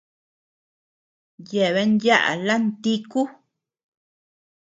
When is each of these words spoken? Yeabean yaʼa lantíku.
Yeabean 1.49 1.91
yaʼa 2.05 2.33
lantíku. 2.47 3.21